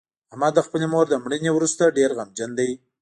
احمد 0.31 0.53
د 0.55 0.59
خپلې 0.65 0.85
مور 0.93 1.05
د 1.09 1.13
مړینې 1.23 1.49
نه 1.51 1.51
ورسته 1.57 1.93
ډېر 1.97 2.09
غمجن 2.17 2.49
دی. 2.59 2.71